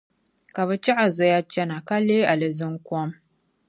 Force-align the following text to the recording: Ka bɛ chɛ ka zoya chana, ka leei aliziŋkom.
Ka 0.55 0.61
bɛ 0.67 0.75
chɛ 0.83 0.91
ka 0.97 1.05
zoya 1.15 1.39
chana, 1.51 1.77
ka 1.87 1.95
leei 2.07 2.27
aliziŋkom. 2.31 3.09